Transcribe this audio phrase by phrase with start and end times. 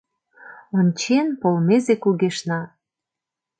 [0.77, 2.61] Ончен, полмезе кугешна.